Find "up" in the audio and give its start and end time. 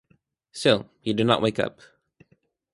1.59-1.79